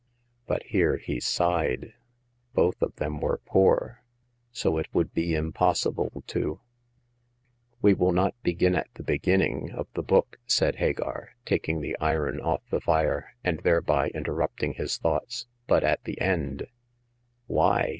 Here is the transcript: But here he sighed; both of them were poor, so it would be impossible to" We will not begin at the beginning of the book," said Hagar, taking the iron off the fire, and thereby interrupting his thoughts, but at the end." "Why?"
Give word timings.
But 0.47 0.63
here 0.63 0.97
he 0.97 1.19
sighed; 1.19 1.93
both 2.55 2.81
of 2.81 2.95
them 2.95 3.19
were 3.21 3.39
poor, 3.45 4.01
so 4.51 4.79
it 4.79 4.87
would 4.93 5.13
be 5.13 5.35
impossible 5.35 6.23
to" 6.25 6.59
We 7.83 7.93
will 7.93 8.11
not 8.11 8.33
begin 8.41 8.73
at 8.75 8.87
the 8.95 9.03
beginning 9.03 9.69
of 9.69 9.85
the 9.93 10.01
book," 10.01 10.39
said 10.47 10.77
Hagar, 10.77 11.35
taking 11.45 11.81
the 11.81 11.95
iron 11.99 12.39
off 12.41 12.63
the 12.71 12.81
fire, 12.81 13.35
and 13.43 13.59
thereby 13.59 14.07
interrupting 14.15 14.73
his 14.73 14.97
thoughts, 14.97 15.45
but 15.67 15.83
at 15.83 16.03
the 16.05 16.19
end." 16.19 16.65
"Why?" 17.45 17.89